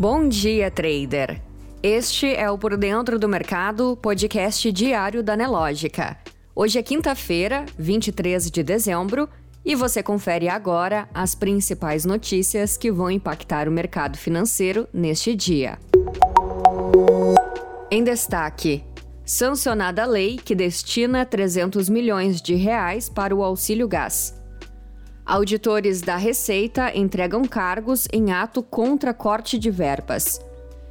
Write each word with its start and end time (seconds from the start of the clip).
Bom 0.00 0.30
dia, 0.30 0.70
trader! 0.70 1.42
Este 1.82 2.34
é 2.34 2.50
o 2.50 2.56
Por 2.56 2.74
Dentro 2.74 3.18
do 3.18 3.28
Mercado, 3.28 3.98
podcast 4.00 4.72
diário 4.72 5.22
da 5.22 5.36
Nelógica. 5.36 6.16
Hoje 6.56 6.78
é 6.78 6.82
quinta-feira, 6.82 7.66
23 7.78 8.50
de 8.50 8.62
dezembro, 8.62 9.28
e 9.62 9.74
você 9.74 10.02
confere 10.02 10.48
agora 10.48 11.06
as 11.12 11.34
principais 11.34 12.06
notícias 12.06 12.78
que 12.78 12.90
vão 12.90 13.10
impactar 13.10 13.68
o 13.68 13.70
mercado 13.70 14.16
financeiro 14.16 14.88
neste 14.90 15.34
dia. 15.34 15.78
Em 17.90 18.02
destaque, 18.02 18.82
sancionada 19.22 20.04
a 20.04 20.06
lei 20.06 20.40
que 20.42 20.54
destina 20.54 21.26
300 21.26 21.90
milhões 21.90 22.40
de 22.40 22.54
reais 22.54 23.10
para 23.10 23.36
o 23.36 23.44
auxílio 23.44 23.86
gás. 23.86 24.39
Auditores 25.30 26.02
da 26.02 26.16
Receita 26.16 26.90
entregam 26.92 27.44
cargos 27.44 28.08
em 28.12 28.32
ato 28.32 28.64
contra 28.64 29.14
corte 29.14 29.60
de 29.60 29.70
verbas. 29.70 30.40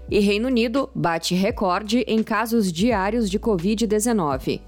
E 0.09 0.19
Reino 0.19 0.47
Unido 0.47 0.89
bate 0.95 1.35
recorde 1.35 2.05
em 2.07 2.23
casos 2.23 2.71
diários 2.71 3.29
de 3.29 3.37
Covid-19. 3.37 4.61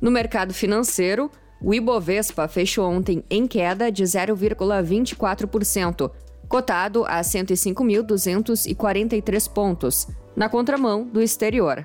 No 0.00 0.08
mercado 0.08 0.54
financeiro, 0.54 1.28
o 1.60 1.74
Ibovespa 1.74 2.46
fechou 2.46 2.88
ontem 2.88 3.24
em 3.28 3.48
queda 3.48 3.90
de 3.90 4.04
0,24%, 4.04 6.08
cotado 6.48 7.04
a 7.06 7.22
105.243 7.22 9.52
pontos, 9.52 10.06
na 10.36 10.48
contramão 10.48 11.02
do 11.02 11.20
exterior. 11.20 11.84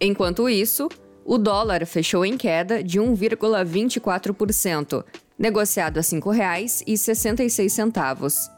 Enquanto 0.00 0.48
isso, 0.48 0.88
o 1.24 1.38
dólar 1.38 1.86
fechou 1.86 2.24
em 2.24 2.36
queda 2.36 2.82
de 2.82 3.00
1,24%, 3.00 5.04
negociado 5.38 5.98
a 5.98 6.00
R$ 6.00 6.06
5,66. 6.06 8.50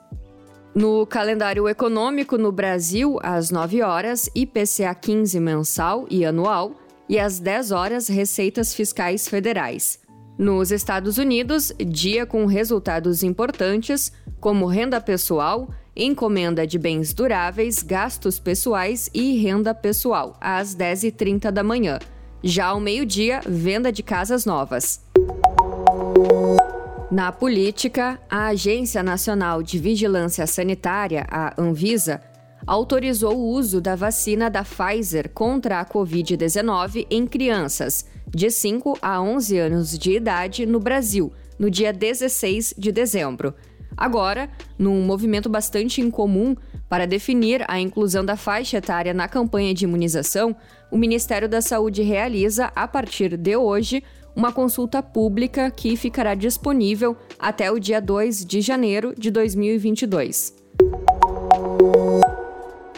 No 0.74 1.04
calendário 1.04 1.68
econômico 1.68 2.38
no 2.38 2.50
Brasil, 2.52 3.18
às 3.22 3.50
9 3.50 3.82
horas, 3.82 4.30
IPCA 4.34 4.94
15 4.94 5.38
mensal 5.40 6.06
e 6.08 6.24
anual, 6.24 6.72
e 7.08 7.18
às 7.18 7.40
10 7.40 7.72
horas, 7.72 8.06
receitas 8.08 8.72
fiscais 8.72 9.28
federais. 9.28 9.98
Nos 10.38 10.70
Estados 10.70 11.18
Unidos, 11.18 11.72
dia 11.78 12.24
com 12.24 12.46
resultados 12.46 13.24
importantes, 13.24 14.12
como 14.38 14.66
renda 14.66 15.00
pessoal, 15.00 15.68
encomenda 15.94 16.66
de 16.66 16.78
bens 16.78 17.12
duráveis, 17.12 17.82
gastos 17.82 18.38
pessoais 18.38 19.10
e 19.12 19.36
renda 19.42 19.74
pessoal, 19.74 20.38
às 20.40 20.74
10h30 20.74 21.50
da 21.50 21.62
manhã. 21.62 21.98
Já 22.42 22.68
ao 22.68 22.80
meio-dia, 22.80 23.42
venda 23.46 23.92
de 23.92 24.02
casas 24.02 24.46
novas. 24.46 25.02
Na 27.10 27.32
política, 27.32 28.20
a 28.30 28.46
Agência 28.46 29.02
Nacional 29.02 29.64
de 29.64 29.80
Vigilância 29.80 30.46
Sanitária, 30.46 31.26
a 31.28 31.60
Anvisa, 31.60 32.22
autorizou 32.64 33.36
o 33.36 33.48
uso 33.48 33.80
da 33.80 33.96
vacina 33.96 34.48
da 34.48 34.62
Pfizer 34.62 35.28
contra 35.30 35.80
a 35.80 35.84
Covid-19 35.84 37.08
em 37.10 37.26
crianças 37.26 38.06
de 38.28 38.48
5 38.48 38.96
a 39.02 39.20
11 39.20 39.58
anos 39.58 39.98
de 39.98 40.12
idade 40.12 40.64
no 40.64 40.78
Brasil, 40.78 41.32
no 41.58 41.68
dia 41.68 41.92
16 41.92 42.74
de 42.78 42.92
dezembro. 42.92 43.56
Agora, 43.96 44.48
num 44.78 45.02
movimento 45.02 45.48
bastante 45.48 46.00
incomum 46.00 46.54
para 46.88 47.08
definir 47.08 47.64
a 47.66 47.80
inclusão 47.80 48.24
da 48.24 48.36
faixa 48.36 48.76
etária 48.76 49.12
na 49.12 49.26
campanha 49.26 49.74
de 49.74 49.84
imunização, 49.84 50.54
o 50.92 50.96
Ministério 50.96 51.48
da 51.48 51.60
Saúde 51.60 52.02
realiza, 52.02 52.70
a 52.74 52.86
partir 52.86 53.36
de 53.36 53.56
hoje, 53.56 54.02
uma 54.40 54.52
consulta 54.52 55.02
pública 55.02 55.70
que 55.70 55.94
ficará 55.96 56.34
disponível 56.34 57.14
até 57.38 57.70
o 57.70 57.78
dia 57.78 58.00
2 58.00 58.46
de 58.46 58.62
janeiro 58.62 59.12
de 59.14 59.30
2022. 59.30 60.54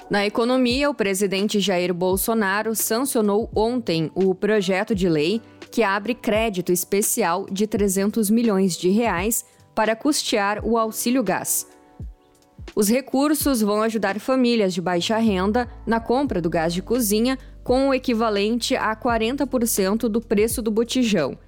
Na 0.08 0.24
economia, 0.24 0.88
o 0.88 0.94
presidente 0.94 1.58
Jair 1.58 1.92
Bolsonaro 1.92 2.76
sancionou 2.76 3.50
ontem 3.56 4.08
o 4.14 4.36
projeto 4.36 4.94
de 4.94 5.08
lei 5.08 5.42
que 5.68 5.82
abre 5.82 6.14
crédito 6.14 6.70
especial 6.70 7.46
de 7.50 7.66
300 7.66 8.30
milhões 8.30 8.76
de 8.76 8.90
reais 8.90 9.44
para 9.74 9.96
custear 9.96 10.64
o 10.64 10.78
auxílio 10.78 11.24
gás. 11.24 11.66
Os 12.72 12.88
recursos 12.88 13.60
vão 13.60 13.82
ajudar 13.82 14.20
famílias 14.20 14.72
de 14.72 14.80
baixa 14.80 15.18
renda 15.18 15.68
na 15.84 15.98
compra 15.98 16.40
do 16.40 16.48
gás 16.48 16.72
de 16.72 16.82
cozinha 16.82 17.36
com 17.62 17.88
o 17.88 17.94
equivalente 17.94 18.74
a 18.74 18.94
40% 18.94 20.08
do 20.08 20.20
preço 20.20 20.60
do 20.60 20.70
botijão. 20.70 21.38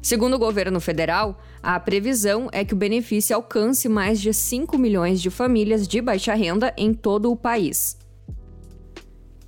Segundo 0.00 0.34
o 0.34 0.38
governo 0.38 0.80
federal, 0.80 1.40
a 1.62 1.78
previsão 1.78 2.48
é 2.50 2.64
que 2.64 2.74
o 2.74 2.76
benefício 2.76 3.36
alcance 3.36 3.88
mais 3.88 4.20
de 4.20 4.34
5 4.34 4.76
milhões 4.76 5.20
de 5.20 5.30
famílias 5.30 5.86
de 5.86 6.00
baixa 6.00 6.34
renda 6.34 6.74
em 6.76 6.92
todo 6.92 7.30
o 7.30 7.36
país. 7.36 7.96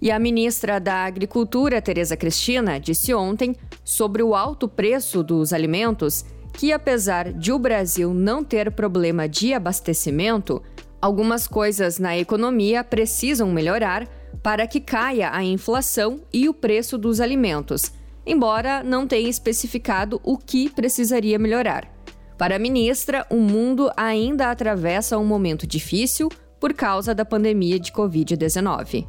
E 0.00 0.10
a 0.10 0.18
ministra 0.18 0.78
da 0.78 1.04
Agricultura, 1.04 1.80
Tereza 1.80 2.16
Cristina, 2.16 2.78
disse 2.78 3.12
ontem 3.14 3.56
sobre 3.82 4.22
o 4.22 4.34
alto 4.34 4.68
preço 4.68 5.22
dos 5.22 5.52
alimentos 5.52 6.24
que, 6.52 6.72
apesar 6.72 7.32
de 7.32 7.52
o 7.52 7.58
Brasil 7.58 8.14
não 8.14 8.44
ter 8.44 8.70
problema 8.70 9.28
de 9.28 9.52
abastecimento, 9.52 10.62
algumas 11.00 11.48
coisas 11.48 11.98
na 11.98 12.16
economia 12.16 12.84
precisam 12.84 13.50
melhorar 13.50 14.08
para 14.42 14.66
que 14.66 14.80
caia 14.80 15.30
a 15.32 15.42
inflação 15.42 16.20
e 16.32 16.48
o 16.48 16.54
preço 16.54 16.98
dos 16.98 17.20
alimentos, 17.20 17.92
embora 18.26 18.82
não 18.82 19.06
tenha 19.06 19.28
especificado 19.28 20.20
o 20.22 20.36
que 20.36 20.68
precisaria 20.70 21.38
melhorar. 21.38 21.90
Para 22.36 22.56
a 22.56 22.58
ministra, 22.58 23.26
o 23.30 23.36
mundo 23.36 23.90
ainda 23.96 24.50
atravessa 24.50 25.18
um 25.18 25.24
momento 25.24 25.66
difícil 25.66 26.28
por 26.58 26.74
causa 26.74 27.14
da 27.14 27.24
pandemia 27.24 27.78
de 27.78 27.92
Covid-19. 27.92 29.06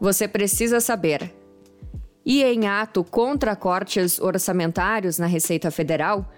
Você 0.00 0.26
precisa 0.26 0.80
saber. 0.80 1.34
E 2.24 2.42
em 2.42 2.66
ato 2.66 3.02
contra 3.04 3.56
cortes 3.56 4.20
orçamentários 4.20 5.18
na 5.18 5.26
Receita 5.26 5.70
Federal, 5.70 6.30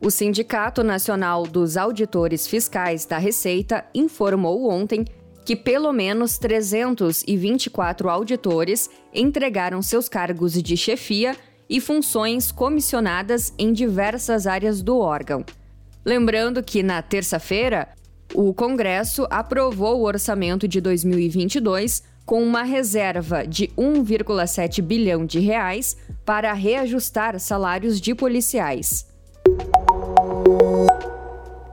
o 0.00 0.10
Sindicato 0.10 0.82
Nacional 0.82 1.44
dos 1.44 1.76
Auditores 1.76 2.46
Fiscais 2.46 3.06
da 3.06 3.18
Receita 3.18 3.84
informou 3.94 4.68
ontem 4.70 5.04
que 5.46 5.54
pelo 5.54 5.92
menos 5.92 6.38
324 6.38 8.10
auditores 8.10 8.90
entregaram 9.14 9.80
seus 9.80 10.08
cargos 10.08 10.60
de 10.60 10.76
chefia 10.76 11.36
e 11.70 11.80
funções 11.80 12.50
comissionadas 12.50 13.54
em 13.56 13.72
diversas 13.72 14.48
áreas 14.48 14.82
do 14.82 14.98
órgão. 14.98 15.44
Lembrando 16.04 16.64
que 16.64 16.82
na 16.82 17.00
terça-feira, 17.00 17.88
o 18.34 18.52
Congresso 18.52 19.24
aprovou 19.30 20.00
o 20.00 20.04
orçamento 20.04 20.66
de 20.66 20.80
2022 20.80 22.02
com 22.24 22.42
uma 22.42 22.64
reserva 22.64 23.46
de 23.46 23.68
1,7 23.78 24.82
bilhão 24.82 25.24
de 25.24 25.38
reais 25.38 25.96
para 26.24 26.52
reajustar 26.54 27.38
salários 27.38 28.00
de 28.00 28.16
policiais. 28.16 29.06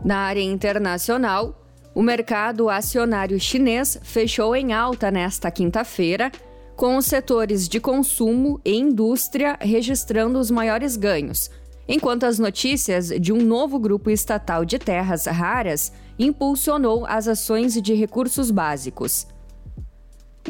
Na 0.06 0.18
área 0.18 0.44
internacional, 0.44 1.63
o 1.96 2.02
mercado 2.02 2.70
acionário 2.70 3.40
chinês 3.40 4.00
fechou 4.02 4.56
em 4.56 4.74
alta 4.74 5.12
nesta 5.12 5.52
quinta-feira, 5.52 6.32
com 6.76 6.98
os 6.98 7.06
setores 7.06 7.68
de 7.70 7.80
consumo 7.80 8.60
e 8.66 8.76
indústria 8.76 9.58
registrando 9.62 10.40
os 10.40 10.50
maiores 10.50 10.98
ganhos, 10.98 11.52
enquanto 11.88 12.24
as 12.24 12.40
notícias 12.40 13.10
de 13.10 13.32
um 13.32 13.38
novo 13.38 13.78
grupo 13.78 14.10
estatal 14.10 14.66
de 14.66 14.80
terras 14.80 15.26
raras 15.26 15.92
impulsionou 16.18 17.06
as 17.06 17.28
ações 17.28 17.80
de 17.80 17.94
recursos 17.94 18.50
básicos. 18.50 19.28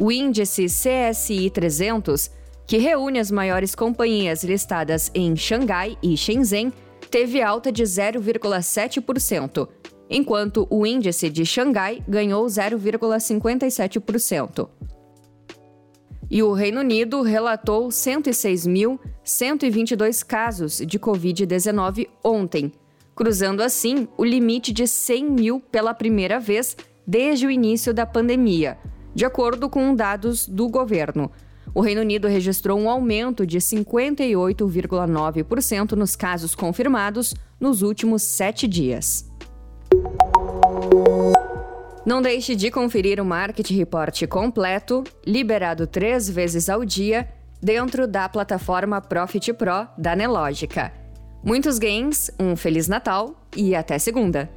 O 0.00 0.10
índice 0.10 0.66
CSI 0.66 1.50
300, 1.50 2.30
que 2.66 2.78
reúne 2.78 3.18
as 3.18 3.30
maiores 3.30 3.74
companhias 3.74 4.42
listadas 4.42 5.10
em 5.14 5.36
Xangai 5.36 5.98
e 6.02 6.16
Shenzhen, 6.16 6.72
teve 7.10 7.42
alta 7.42 7.70
de 7.70 7.82
0,7%, 7.82 9.68
enquanto 10.14 10.66
o 10.70 10.86
índice 10.86 11.28
de 11.28 11.44
Xangai 11.44 12.00
ganhou 12.08 12.46
0,57%. 12.46 14.68
E 16.30 16.40
o 16.40 16.52
Reino 16.52 16.78
Unido 16.80 17.20
relatou 17.22 17.88
106.122 17.88 20.24
casos 20.24 20.78
de 20.78 21.00
Covid-19 21.00 22.06
ontem, 22.22 22.70
cruzando 23.16 23.60
assim 23.60 24.06
o 24.16 24.24
limite 24.24 24.72
de 24.72 24.86
100 24.86 25.30
mil 25.30 25.58
pela 25.58 25.92
primeira 25.92 26.38
vez 26.38 26.76
desde 27.04 27.44
o 27.46 27.50
início 27.50 27.92
da 27.92 28.06
pandemia, 28.06 28.78
de 29.16 29.24
acordo 29.24 29.68
com 29.68 29.96
dados 29.96 30.46
do 30.46 30.68
governo. 30.68 31.28
O 31.74 31.80
Reino 31.80 32.02
Unido 32.02 32.28
registrou 32.28 32.78
um 32.78 32.88
aumento 32.88 33.44
de 33.44 33.58
58,9% 33.58 35.92
nos 35.92 36.14
casos 36.14 36.54
confirmados 36.54 37.34
nos 37.58 37.82
últimos 37.82 38.22
sete 38.22 38.68
dias. 38.68 39.28
Não 42.04 42.20
deixe 42.20 42.54
de 42.54 42.70
conferir 42.70 43.18
o 43.18 43.24
Market 43.24 43.70
Report 43.70 44.26
completo, 44.26 45.02
liberado 45.26 45.86
três 45.86 46.28
vezes 46.28 46.68
ao 46.68 46.84
dia, 46.84 47.26
dentro 47.62 48.06
da 48.06 48.28
plataforma 48.28 49.00
Profit 49.00 49.54
Pro 49.54 49.88
da 49.96 50.14
Nelogica. 50.14 50.92
Muitos 51.42 51.78
gains, 51.78 52.30
um 52.38 52.54
Feliz 52.56 52.88
Natal 52.88 53.34
e 53.56 53.74
até 53.74 53.98
segunda! 53.98 54.50